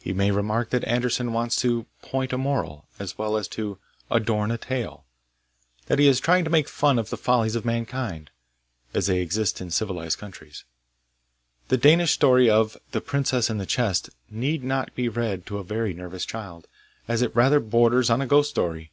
[0.00, 3.76] He may remark that Andersen wants to 'point a moral,' as well as to
[4.10, 5.04] 'adorn a tale;'
[5.86, 8.30] that he is trying to make fun of the follies of mankind,
[8.94, 10.64] as they exist in civilised countries.
[11.68, 15.62] The Danish story of 'The Princess in the Chest' need not be read to a
[15.62, 16.66] very nervous child,
[17.06, 18.92] as it rather borders on a ghost story.